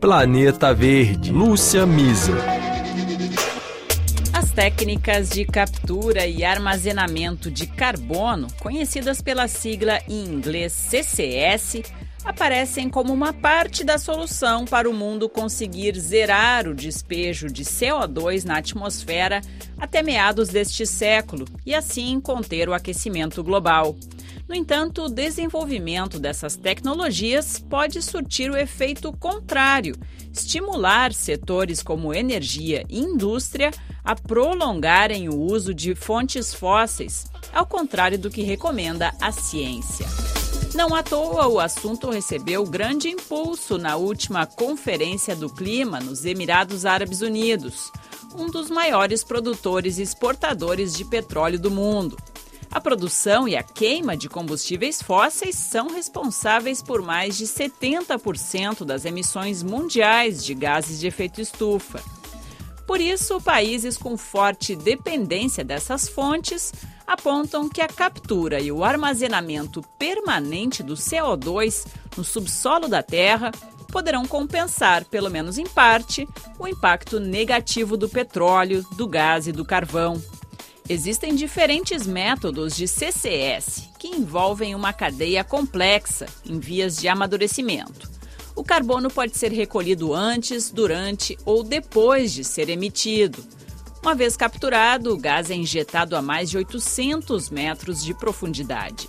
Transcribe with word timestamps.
Planeta 0.00 0.72
Verde, 0.72 1.30
Lúcia 1.30 1.84
Misa. 1.84 2.32
As 4.32 4.50
técnicas 4.50 5.28
de 5.28 5.44
captura 5.44 6.26
e 6.26 6.42
armazenamento 6.42 7.50
de 7.50 7.66
carbono, 7.66 8.46
conhecidas 8.58 9.20
pela 9.20 9.46
sigla 9.46 10.00
em 10.08 10.24
inglês 10.24 10.72
CCS, 10.72 11.82
aparecem 12.24 12.88
como 12.88 13.12
uma 13.12 13.34
parte 13.34 13.84
da 13.84 13.98
solução 13.98 14.64
para 14.64 14.88
o 14.88 14.94
mundo 14.94 15.28
conseguir 15.28 15.94
zerar 15.98 16.66
o 16.66 16.74
despejo 16.74 17.48
de 17.48 17.62
CO2 17.62 18.44
na 18.44 18.56
atmosfera 18.56 19.42
até 19.76 20.02
meados 20.02 20.48
deste 20.48 20.86
século 20.86 21.44
e 21.66 21.74
assim 21.74 22.18
conter 22.22 22.70
o 22.70 22.74
aquecimento 22.74 23.44
global. 23.44 23.94
No 24.50 24.56
entanto, 24.56 25.04
o 25.04 25.08
desenvolvimento 25.08 26.18
dessas 26.18 26.56
tecnologias 26.56 27.60
pode 27.60 28.02
surtir 28.02 28.50
o 28.50 28.56
efeito 28.56 29.12
contrário, 29.12 29.94
estimular 30.32 31.12
setores 31.12 31.84
como 31.84 32.12
energia 32.12 32.84
e 32.88 32.98
indústria 32.98 33.70
a 34.02 34.16
prolongarem 34.16 35.28
o 35.28 35.38
uso 35.38 35.72
de 35.72 35.94
fontes 35.94 36.52
fósseis, 36.52 37.30
ao 37.52 37.64
contrário 37.64 38.18
do 38.18 38.28
que 38.28 38.42
recomenda 38.42 39.14
a 39.20 39.30
ciência. 39.30 40.08
Não 40.74 40.96
à 40.96 41.02
toa, 41.04 41.46
o 41.46 41.60
assunto 41.60 42.10
recebeu 42.10 42.66
grande 42.66 43.08
impulso 43.08 43.78
na 43.78 43.94
última 43.94 44.46
Conferência 44.46 45.36
do 45.36 45.48
Clima 45.48 46.00
nos 46.00 46.24
Emirados 46.24 46.84
Árabes 46.84 47.20
Unidos, 47.20 47.92
um 48.34 48.46
dos 48.46 48.68
maiores 48.68 49.22
produtores 49.22 49.98
e 49.98 50.02
exportadores 50.02 50.92
de 50.92 51.04
petróleo 51.04 51.58
do 51.58 51.70
mundo. 51.70 52.16
A 52.70 52.80
produção 52.80 53.48
e 53.48 53.56
a 53.56 53.64
queima 53.64 54.16
de 54.16 54.28
combustíveis 54.28 55.02
fósseis 55.02 55.56
são 55.56 55.88
responsáveis 55.88 56.80
por 56.80 57.02
mais 57.02 57.36
de 57.36 57.44
70% 57.44 58.84
das 58.84 59.04
emissões 59.04 59.60
mundiais 59.60 60.44
de 60.44 60.54
gases 60.54 61.00
de 61.00 61.08
efeito 61.08 61.40
estufa. 61.40 62.00
Por 62.86 63.00
isso, 63.00 63.40
países 63.40 63.96
com 63.96 64.16
forte 64.16 64.76
dependência 64.76 65.64
dessas 65.64 66.08
fontes 66.08 66.72
apontam 67.06 67.68
que 67.68 67.80
a 67.80 67.88
captura 67.88 68.60
e 68.60 68.70
o 68.70 68.84
armazenamento 68.84 69.82
permanente 69.98 70.80
do 70.80 70.94
CO2 70.94 71.86
no 72.16 72.22
subsolo 72.22 72.86
da 72.86 73.02
Terra 73.02 73.50
poderão 73.90 74.24
compensar, 74.24 75.04
pelo 75.04 75.28
menos 75.28 75.58
em 75.58 75.66
parte, 75.66 76.28
o 76.56 76.68
impacto 76.68 77.18
negativo 77.18 77.96
do 77.96 78.08
petróleo, 78.08 78.86
do 78.92 79.08
gás 79.08 79.48
e 79.48 79.52
do 79.52 79.64
carvão. 79.64 80.22
Existem 80.92 81.36
diferentes 81.36 82.04
métodos 82.04 82.76
de 82.76 82.88
CCS 82.88 83.90
que 83.96 84.08
envolvem 84.08 84.74
uma 84.74 84.92
cadeia 84.92 85.44
complexa 85.44 86.26
em 86.44 86.58
vias 86.58 86.96
de 86.96 87.06
amadurecimento. 87.06 88.10
O 88.56 88.64
carbono 88.64 89.08
pode 89.08 89.38
ser 89.38 89.52
recolhido 89.52 90.12
antes, 90.12 90.68
durante 90.68 91.38
ou 91.44 91.62
depois 91.62 92.32
de 92.32 92.42
ser 92.42 92.68
emitido. 92.68 93.40
Uma 94.02 94.16
vez 94.16 94.36
capturado, 94.36 95.14
o 95.14 95.16
gás 95.16 95.48
é 95.48 95.54
injetado 95.54 96.16
a 96.16 96.20
mais 96.20 96.50
de 96.50 96.56
800 96.56 97.50
metros 97.50 98.02
de 98.02 98.12
profundidade. 98.12 99.08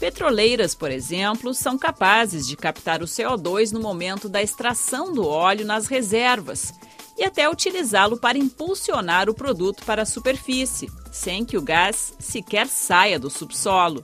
Petroleiras, 0.00 0.74
por 0.74 0.90
exemplo, 0.90 1.54
são 1.54 1.78
capazes 1.78 2.44
de 2.44 2.56
captar 2.56 3.04
o 3.04 3.06
CO2 3.06 3.70
no 3.70 3.78
momento 3.78 4.28
da 4.28 4.42
extração 4.42 5.12
do 5.12 5.24
óleo 5.24 5.64
nas 5.64 5.86
reservas 5.86 6.74
e 7.16 7.22
até 7.22 7.48
utilizá-lo 7.48 8.16
para 8.16 8.36
impulsionar 8.36 9.30
o 9.30 9.34
produto 9.34 9.84
para 9.84 10.02
a 10.02 10.06
superfície, 10.06 10.90
sem 11.14 11.44
que 11.44 11.56
o 11.56 11.62
gás 11.62 12.12
sequer 12.18 12.66
saia 12.66 13.20
do 13.20 13.30
subsolo. 13.30 14.02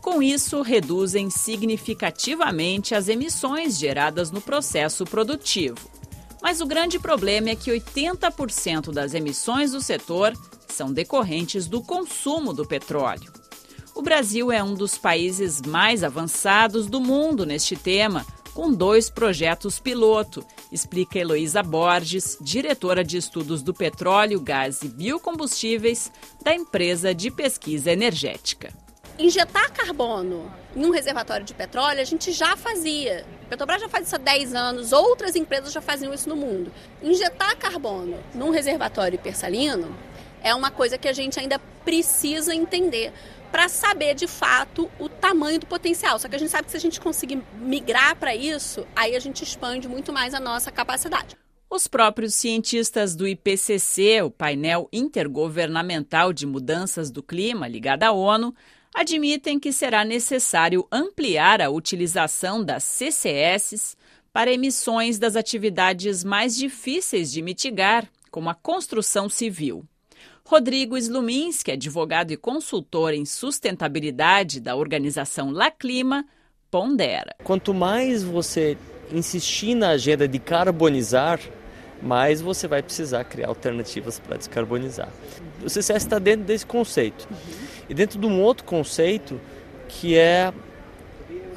Com 0.00 0.20
isso, 0.20 0.62
reduzem 0.62 1.30
significativamente 1.30 2.92
as 2.92 3.06
emissões 3.06 3.78
geradas 3.78 4.32
no 4.32 4.40
processo 4.40 5.04
produtivo. 5.04 5.78
Mas 6.42 6.60
o 6.60 6.66
grande 6.66 6.98
problema 6.98 7.50
é 7.50 7.54
que 7.54 7.70
80% 7.70 8.90
das 8.92 9.14
emissões 9.14 9.70
do 9.70 9.80
setor 9.80 10.32
são 10.66 10.92
decorrentes 10.92 11.68
do 11.68 11.80
consumo 11.80 12.52
do 12.52 12.66
petróleo. 12.66 13.32
O 13.94 14.02
Brasil 14.02 14.50
é 14.50 14.60
um 14.60 14.74
dos 14.74 14.98
países 14.98 15.62
mais 15.62 16.02
avançados 16.02 16.88
do 16.88 17.00
mundo 17.00 17.46
neste 17.46 17.76
tema, 17.76 18.26
com 18.52 18.72
dois 18.72 19.08
projetos 19.08 19.78
piloto, 19.78 20.44
explica 20.72 21.18
Heloísa 21.18 21.62
Borges, 21.62 22.38
diretora 22.40 23.04
de 23.04 23.16
estudos 23.16 23.62
do 23.62 23.74
petróleo, 23.74 24.40
gás 24.40 24.82
e 24.82 24.88
biocombustíveis 24.88 26.10
da 26.42 26.54
empresa 26.54 27.14
de 27.14 27.30
pesquisa 27.30 27.90
energética. 27.90 28.72
Injetar 29.18 29.70
carbono 29.72 30.50
em 30.74 30.86
um 30.86 30.90
reservatório 30.90 31.44
de 31.44 31.52
petróleo 31.52 32.00
a 32.00 32.04
gente 32.04 32.32
já 32.32 32.56
fazia. 32.56 33.26
Petrobras 33.48 33.82
já 33.82 33.88
faz 33.88 34.06
isso 34.06 34.16
há 34.16 34.18
10 34.18 34.54
anos, 34.54 34.92
outras 34.92 35.36
empresas 35.36 35.72
já 35.72 35.80
faziam 35.80 36.14
isso 36.14 36.28
no 36.28 36.36
mundo. 36.36 36.72
Injetar 37.02 37.56
carbono 37.56 38.16
num 38.34 38.50
reservatório 38.50 39.16
hipersalino 39.16 39.94
é 40.42 40.54
uma 40.54 40.70
coisa 40.70 40.96
que 40.96 41.08
a 41.08 41.12
gente 41.12 41.38
ainda 41.38 41.58
precisa 41.84 42.54
entender 42.54 43.12
para 43.50 43.68
saber 43.68 44.14
de 44.14 44.26
fato 44.26 44.90
o 44.98 45.08
tamanho 45.08 45.60
do 45.60 45.66
potencial. 45.66 46.18
Só 46.18 46.28
que 46.28 46.36
a 46.36 46.38
gente 46.38 46.50
sabe 46.50 46.64
que 46.64 46.70
se 46.70 46.76
a 46.76 46.80
gente 46.80 47.00
conseguir 47.00 47.42
migrar 47.58 48.16
para 48.16 48.34
isso, 48.34 48.86
aí 48.94 49.16
a 49.16 49.20
gente 49.20 49.42
expande 49.42 49.88
muito 49.88 50.12
mais 50.12 50.34
a 50.34 50.40
nossa 50.40 50.70
capacidade. 50.70 51.36
Os 51.68 51.86
próprios 51.86 52.34
cientistas 52.34 53.14
do 53.14 53.28
IPCC, 53.28 54.22
o 54.22 54.30
painel 54.30 54.88
intergovernamental 54.92 56.32
de 56.32 56.44
mudanças 56.44 57.10
do 57.10 57.22
clima 57.22 57.68
ligado 57.68 58.02
à 58.02 58.10
ONU, 58.10 58.52
admitem 58.92 59.58
que 59.58 59.72
será 59.72 60.04
necessário 60.04 60.86
ampliar 60.90 61.62
a 61.62 61.70
utilização 61.70 62.64
das 62.64 62.82
CCS 62.82 63.96
para 64.32 64.52
emissões 64.52 65.18
das 65.18 65.36
atividades 65.36 66.24
mais 66.24 66.56
difíceis 66.56 67.30
de 67.30 67.40
mitigar, 67.40 68.08
como 68.30 68.50
a 68.50 68.54
construção 68.54 69.28
civil. 69.28 69.84
Rodrigo 70.50 70.98
Sluminski, 70.98 71.70
advogado 71.70 72.32
e 72.32 72.36
consultor 72.36 73.14
em 73.14 73.24
sustentabilidade 73.24 74.58
da 74.58 74.74
organização 74.74 75.52
La 75.52 75.70
Clima, 75.70 76.24
pondera. 76.68 77.36
Quanto 77.44 77.72
mais 77.72 78.24
você 78.24 78.76
insistir 79.12 79.76
na 79.76 79.90
agenda 79.90 80.26
de 80.26 80.40
carbonizar, 80.40 81.38
mais 82.02 82.40
você 82.40 82.66
vai 82.66 82.82
precisar 82.82 83.22
criar 83.22 83.46
alternativas 83.46 84.18
para 84.18 84.36
descarbonizar. 84.36 85.08
O 85.64 85.70
CCS 85.70 86.02
está 86.02 86.18
dentro 86.18 86.46
desse 86.46 86.66
conceito. 86.66 87.28
E 87.88 87.94
dentro 87.94 88.18
de 88.18 88.26
um 88.26 88.42
outro 88.42 88.64
conceito 88.64 89.40
que 89.86 90.16
é 90.16 90.52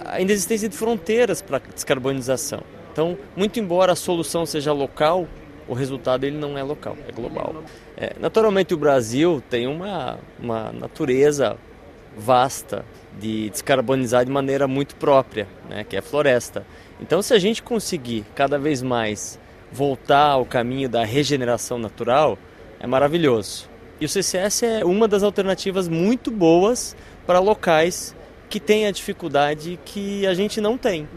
a 0.05 0.21
inexistência 0.21 0.69
de 0.69 0.77
fronteiras 0.77 1.41
para 1.41 1.57
descarbonização. 1.57 2.61
Então, 2.91 3.17
muito 3.35 3.59
embora 3.59 3.93
a 3.93 3.95
solução 3.95 4.45
seja 4.45 4.71
local, 4.71 5.27
o 5.67 5.73
resultado 5.73 6.25
ele 6.25 6.37
não 6.37 6.57
é 6.57 6.63
local, 6.63 6.97
é 7.07 7.11
global. 7.11 7.63
É, 7.97 8.13
naturalmente 8.19 8.73
o 8.73 8.77
Brasil 8.77 9.41
tem 9.49 9.67
uma, 9.67 10.17
uma 10.39 10.71
natureza 10.71 11.57
vasta 12.17 12.85
de 13.19 13.49
descarbonizar 13.49 14.25
de 14.25 14.31
maneira 14.31 14.67
muito 14.67 14.95
própria, 14.95 15.47
né, 15.69 15.83
que 15.83 15.95
é 15.95 15.99
a 15.99 16.01
floresta. 16.01 16.65
Então 16.99 17.21
se 17.21 17.33
a 17.33 17.39
gente 17.39 17.61
conseguir 17.61 18.25
cada 18.35 18.57
vez 18.57 18.81
mais 18.81 19.39
voltar 19.71 20.29
ao 20.29 20.45
caminho 20.45 20.87
da 20.87 21.03
regeneração 21.03 21.77
natural, 21.77 22.37
é 22.79 22.85
maravilhoso. 22.85 23.69
E 23.99 24.05
o 24.05 24.09
CCS 24.09 24.63
é 24.63 24.85
uma 24.85 25.07
das 25.07 25.23
alternativas 25.23 25.87
muito 25.87 26.29
boas 26.29 26.95
para 27.25 27.39
locais 27.39 28.15
que 28.49 28.59
têm 28.59 28.85
a 28.85 28.91
dificuldade 28.91 29.79
que 29.85 30.27
a 30.27 30.33
gente 30.33 30.61
não 30.61 30.77
tem. 30.77 31.07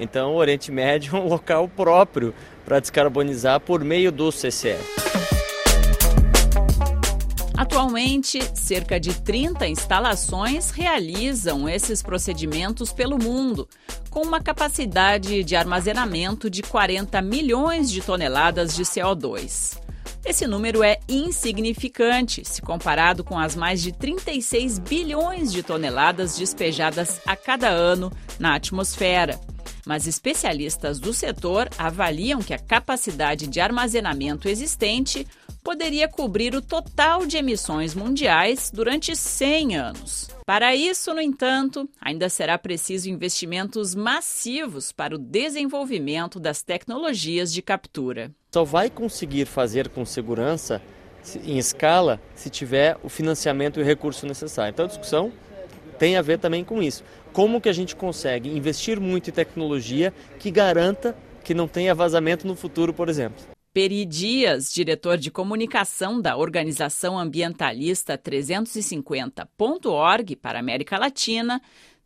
Então, 0.00 0.32
o 0.32 0.36
Oriente 0.36 0.72
Médio 0.72 1.14
é 1.14 1.20
um 1.20 1.28
local 1.28 1.68
próprio 1.68 2.34
para 2.64 2.80
descarbonizar 2.80 3.60
por 3.60 3.84
meio 3.84 4.10
do 4.10 4.32
CCS. 4.32 4.80
Atualmente, 7.54 8.40
cerca 8.54 8.98
de 8.98 9.12
30 9.20 9.68
instalações 9.68 10.70
realizam 10.70 11.68
esses 11.68 12.02
procedimentos 12.02 12.90
pelo 12.90 13.22
mundo, 13.22 13.68
com 14.08 14.22
uma 14.22 14.40
capacidade 14.40 15.44
de 15.44 15.54
armazenamento 15.54 16.48
de 16.48 16.62
40 16.62 17.20
milhões 17.20 17.90
de 17.90 18.00
toneladas 18.00 18.74
de 18.74 18.82
CO2. 18.82 19.78
Esse 20.24 20.46
número 20.46 20.82
é 20.82 20.98
insignificante 21.06 22.42
se 22.46 22.62
comparado 22.62 23.22
com 23.22 23.38
as 23.38 23.54
mais 23.54 23.82
de 23.82 23.92
36 23.92 24.78
bilhões 24.78 25.52
de 25.52 25.62
toneladas 25.62 26.38
despejadas 26.38 27.20
a 27.26 27.36
cada 27.36 27.68
ano 27.68 28.10
na 28.38 28.54
atmosfera 28.54 29.38
mas 29.86 30.06
especialistas 30.06 30.98
do 30.98 31.12
setor 31.12 31.68
avaliam 31.78 32.40
que 32.40 32.54
a 32.54 32.58
capacidade 32.58 33.46
de 33.46 33.60
armazenamento 33.60 34.48
existente 34.48 35.26
poderia 35.62 36.08
cobrir 36.08 36.54
o 36.54 36.62
total 36.62 37.26
de 37.26 37.36
emissões 37.36 37.94
mundiais 37.94 38.70
durante 38.72 39.14
100 39.14 39.76
anos. 39.76 40.30
Para 40.46 40.74
isso, 40.74 41.14
no 41.14 41.20
entanto, 41.20 41.88
ainda 42.00 42.28
será 42.28 42.58
preciso 42.58 43.08
investimentos 43.08 43.94
massivos 43.94 44.90
para 44.90 45.14
o 45.14 45.18
desenvolvimento 45.18 46.40
das 46.40 46.62
tecnologias 46.62 47.52
de 47.52 47.62
captura. 47.62 48.32
Só 48.52 48.64
vai 48.64 48.90
conseguir 48.90 49.46
fazer 49.46 49.88
com 49.90 50.04
segurança 50.04 50.82
em 51.44 51.58
escala 51.58 52.20
se 52.34 52.50
tiver 52.50 52.98
o 53.02 53.08
financiamento 53.08 53.78
e 53.78 53.82
o 53.82 53.86
recurso 53.86 54.26
necessário. 54.26 54.72
Então 54.72 54.86
a 54.86 54.88
discussão 54.88 55.32
tem 56.00 56.16
a 56.16 56.22
ver 56.22 56.38
também 56.38 56.64
com 56.64 56.82
isso. 56.82 57.04
Como 57.30 57.60
que 57.60 57.68
a 57.68 57.74
gente 57.74 57.94
consegue 57.94 58.48
investir 58.48 58.98
muito 58.98 59.28
em 59.28 59.32
tecnologia 59.32 60.14
que 60.38 60.50
garanta 60.50 61.14
que 61.44 61.52
não 61.52 61.68
tenha 61.68 61.94
vazamento 61.94 62.46
no 62.46 62.56
futuro, 62.56 62.94
por 62.94 63.10
exemplo. 63.10 63.44
Peri 63.72 64.04
Dias, 64.06 64.72
diretor 64.72 65.18
de 65.18 65.30
comunicação 65.30 66.18
da 66.18 66.38
organização 66.38 67.18
ambientalista 67.18 68.16
350.org 68.16 70.36
para 70.36 70.58
a 70.58 70.60
América 70.60 70.96
Latina, 70.98 71.60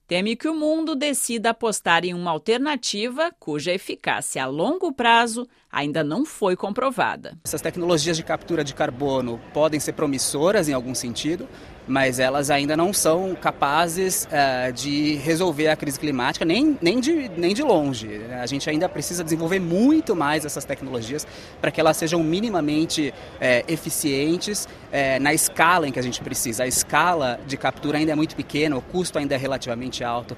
teme 0.09 0.35
que 0.37 0.49
o 0.49 0.55
mundo 0.55 0.97
decida 0.97 1.51
apostar 1.51 2.05
em 2.05 2.13
uma 2.13 2.33
alternativa 2.33 3.31
cuja 3.39 3.73
eficácia 3.73 4.43
a 4.43 4.47
longo 4.47 4.93
prazo 4.93 5.47
ainda 5.71 6.03
não 6.05 6.25
foi 6.25 6.57
comprovada. 6.57 7.39
Essas 7.45 7.61
tecnologias 7.61 8.17
de 8.17 8.23
captura 8.23 8.65
de 8.65 8.75
carbono 8.75 9.41
podem 9.53 9.81
ser 9.81 9.93
promissoras 9.93 10.69
em 10.69 10.73
algum 10.73 10.95
sentido, 10.95 11.49
mas 11.87 12.19
elas 12.19 12.51
ainda 12.51 12.77
não 12.77 12.93
são 12.93 13.35
capazes 13.35 14.27
uh, 14.27 14.73
de 14.73 15.17
resolver 15.17 15.69
a 15.69 15.77
crise 15.77 15.99
climática, 15.99 16.45
nem, 16.45 16.79
nem, 16.81 17.01
de, 17.01 17.31
nem 17.37 17.55
de 17.55 17.63
longe. 17.63 18.21
A 18.41 18.47
gente 18.47 18.69
ainda 18.69 18.89
precisa 18.89 19.23
desenvolver 19.23 19.59
muito 19.59 20.17
mais 20.17 20.45
essas 20.45 20.65
tecnologias 20.65 21.27
para 21.61 21.71
que 21.71 21.81
elas 21.81 21.97
sejam 21.97 22.23
minimamente 22.23 23.13
uh, 23.13 23.73
eficientes 23.73 24.65
uh, 24.65 25.23
na 25.23 25.35
escala 25.35 25.87
em 25.89 25.93
que 25.93 25.99
a 25.99 26.03
gente 26.03 26.21
precisa. 26.23 26.65
A 26.65 26.67
escala 26.67 27.39
de 27.47 27.57
captura 27.57 27.99
ainda 27.99 28.13
é 28.13 28.15
muito 28.15 28.35
pequena, 28.35 28.77
o 28.77 28.83
custo 28.83 29.19
ainda 29.19 29.35
é 29.35 29.39
relativamente 29.39 30.03
alto, 30.03 30.37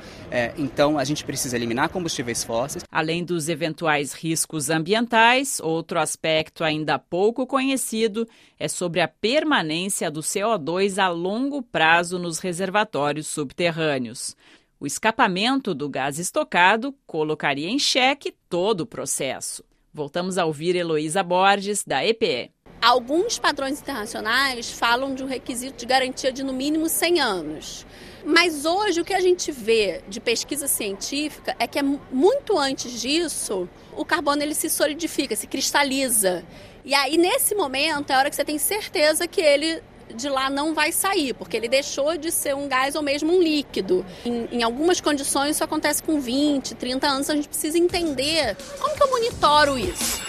então 0.56 0.98
a 0.98 1.04
gente 1.04 1.24
precisa 1.24 1.56
eliminar 1.56 1.88
combustíveis 1.88 2.42
fósseis. 2.42 2.84
Além 2.90 3.24
dos 3.24 3.48
eventuais 3.48 4.12
riscos 4.12 4.70
ambientais, 4.70 5.60
outro 5.60 5.98
aspecto 5.98 6.64
ainda 6.64 6.98
pouco 6.98 7.46
conhecido 7.46 8.26
é 8.58 8.68
sobre 8.68 9.00
a 9.00 9.08
permanência 9.08 10.10
do 10.10 10.20
CO2 10.20 11.02
a 11.02 11.08
longo 11.08 11.35
longo 11.36 11.60
prazo 11.60 12.18
nos 12.18 12.38
reservatórios 12.38 13.26
subterrâneos. 13.26 14.34
O 14.80 14.86
escapamento 14.86 15.74
do 15.74 15.86
gás 15.86 16.18
estocado 16.18 16.94
colocaria 17.06 17.68
em 17.68 17.78
xeque 17.78 18.34
todo 18.48 18.80
o 18.80 18.86
processo. 18.86 19.62
Voltamos 19.92 20.38
a 20.38 20.46
ouvir 20.46 20.74
Heloísa 20.74 21.22
Borges, 21.22 21.84
da 21.84 22.02
EPE. 22.04 22.50
Alguns 22.80 23.38
padrões 23.38 23.80
internacionais 23.80 24.70
falam 24.70 25.14
de 25.14 25.22
um 25.22 25.26
requisito 25.26 25.76
de 25.76 25.84
garantia 25.84 26.32
de 26.32 26.42
no 26.42 26.54
mínimo 26.54 26.88
100 26.88 27.20
anos. 27.20 27.86
Mas 28.24 28.64
hoje 28.64 29.02
o 29.02 29.04
que 29.04 29.14
a 29.14 29.20
gente 29.20 29.52
vê 29.52 30.02
de 30.08 30.20
pesquisa 30.20 30.66
científica 30.66 31.54
é 31.58 31.66
que 31.66 31.78
é 31.78 31.82
muito 31.82 32.58
antes 32.58 32.98
disso, 32.98 33.68
o 33.94 34.06
carbono 34.06 34.42
ele 34.42 34.54
se 34.54 34.70
solidifica, 34.70 35.36
se 35.36 35.46
cristaliza. 35.46 36.44
E 36.82 36.94
aí 36.94 37.18
nesse 37.18 37.54
momento 37.54 38.10
é 38.10 38.14
a 38.14 38.18
hora 38.20 38.30
que 38.30 38.36
você 38.36 38.44
tem 38.44 38.58
certeza 38.58 39.28
que 39.28 39.40
ele 39.40 39.82
de 40.14 40.28
lá 40.28 40.48
não 40.48 40.74
vai 40.74 40.92
sair, 40.92 41.34
porque 41.34 41.56
ele 41.56 41.68
deixou 41.68 42.16
de 42.16 42.30
ser 42.30 42.54
um 42.54 42.68
gás 42.68 42.94
ou 42.94 43.02
mesmo 43.02 43.36
um 43.36 43.42
líquido. 43.42 44.04
Em, 44.24 44.48
em, 44.52 44.62
algumas 44.62 45.00
condições 45.00 45.56
isso 45.56 45.64
acontece 45.64 46.02
com 46.02 46.20
20, 46.20 46.74
30 46.74 47.06
anos, 47.06 47.30
a 47.30 47.34
gente 47.34 47.48
precisa 47.48 47.78
entender 47.78 48.56
como 48.78 48.94
que 48.96 49.02
eu 49.02 49.10
monitoro 49.10 49.78
isso. 49.78 50.22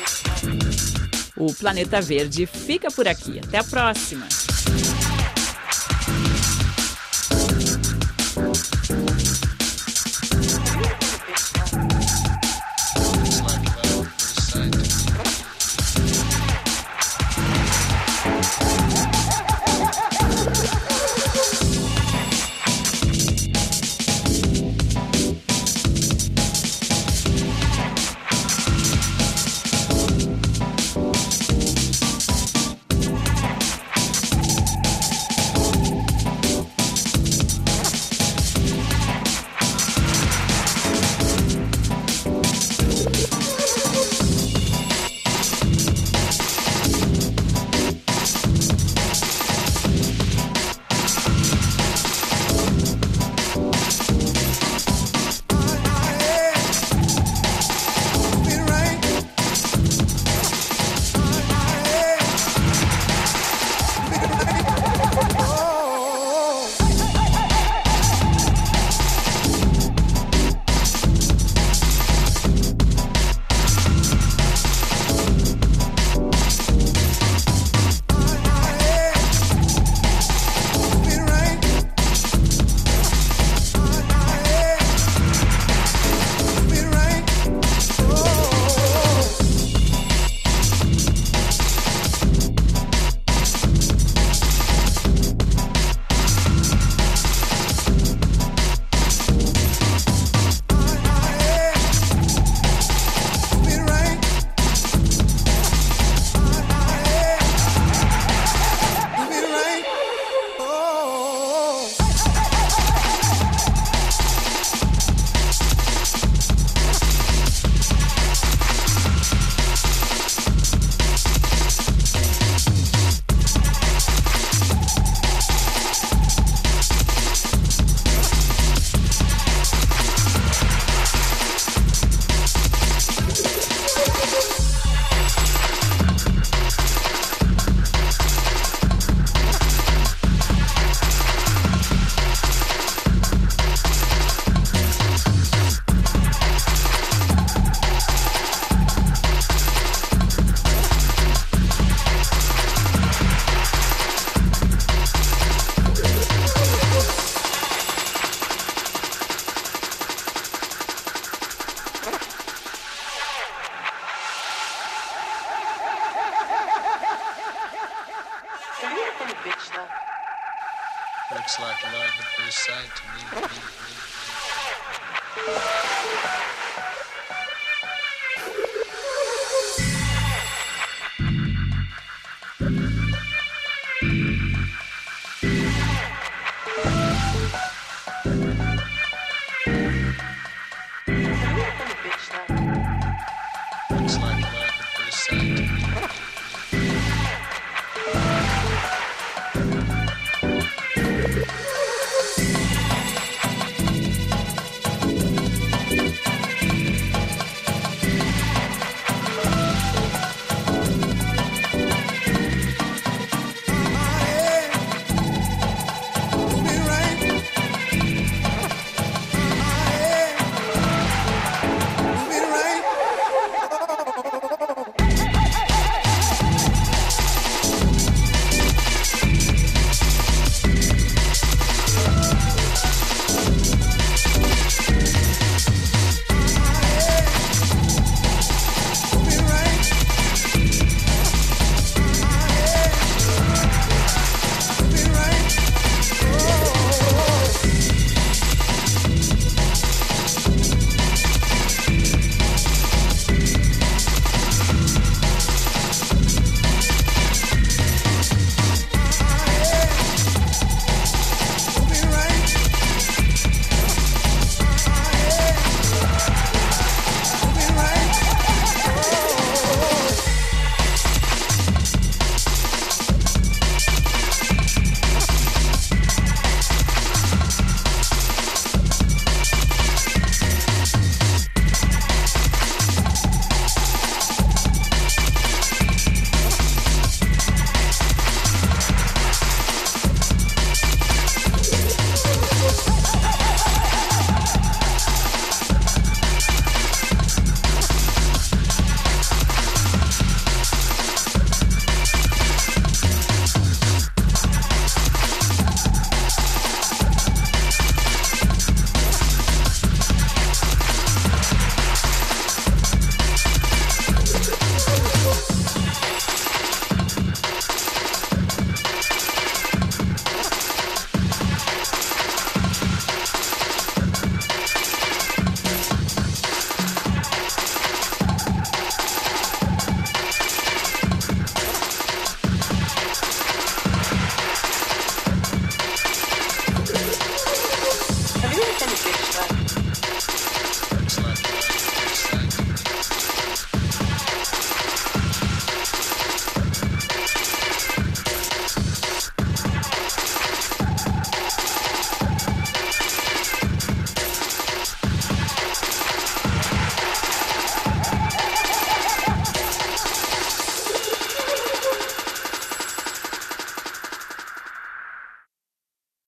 O 1.35 1.53
Planeta 1.53 2.01
Verde 2.01 2.45
fica 2.45 2.89
por 2.89 3.07
aqui. 3.07 3.39
Até 3.39 3.59
a 3.59 3.63
próxima! 3.63 4.27